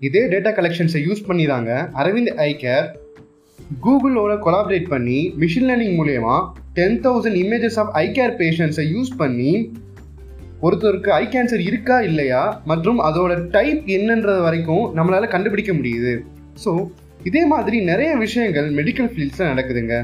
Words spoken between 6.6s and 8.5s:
ten thousand images of eye care